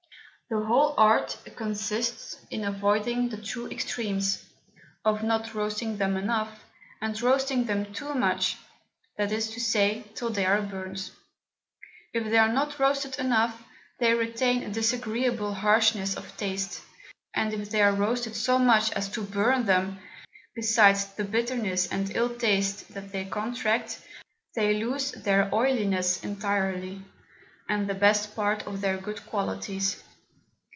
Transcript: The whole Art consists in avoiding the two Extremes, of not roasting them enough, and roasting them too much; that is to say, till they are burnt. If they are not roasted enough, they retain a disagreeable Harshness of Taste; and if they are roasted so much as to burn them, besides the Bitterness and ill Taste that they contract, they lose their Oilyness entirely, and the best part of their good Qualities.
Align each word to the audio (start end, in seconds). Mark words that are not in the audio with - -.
The 0.53 0.65
whole 0.65 0.93
Art 0.97 1.37
consists 1.55 2.35
in 2.49 2.65
avoiding 2.65 3.29
the 3.29 3.37
two 3.37 3.69
Extremes, 3.69 4.43
of 5.05 5.23
not 5.23 5.55
roasting 5.55 5.95
them 5.97 6.17
enough, 6.17 6.65
and 6.99 7.19
roasting 7.21 7.63
them 7.63 7.93
too 7.93 8.13
much; 8.13 8.57
that 9.17 9.31
is 9.31 9.49
to 9.51 9.61
say, 9.61 10.03
till 10.13 10.29
they 10.29 10.45
are 10.45 10.61
burnt. 10.61 11.11
If 12.13 12.25
they 12.29 12.37
are 12.37 12.51
not 12.51 12.77
roasted 12.79 13.17
enough, 13.17 13.63
they 13.99 14.13
retain 14.13 14.63
a 14.63 14.69
disagreeable 14.69 15.53
Harshness 15.53 16.17
of 16.17 16.35
Taste; 16.35 16.81
and 17.33 17.53
if 17.53 17.69
they 17.69 17.81
are 17.81 17.93
roasted 17.93 18.35
so 18.35 18.59
much 18.59 18.91
as 18.91 19.07
to 19.11 19.23
burn 19.23 19.65
them, 19.67 19.99
besides 20.53 21.05
the 21.13 21.23
Bitterness 21.23 21.87
and 21.87 22.13
ill 22.13 22.27
Taste 22.35 22.93
that 22.93 23.13
they 23.13 23.23
contract, 23.23 24.01
they 24.53 24.73
lose 24.73 25.13
their 25.13 25.49
Oilyness 25.55 26.21
entirely, 26.25 27.03
and 27.69 27.87
the 27.89 27.95
best 27.95 28.35
part 28.35 28.67
of 28.67 28.81
their 28.81 28.97
good 28.97 29.25
Qualities. 29.25 30.03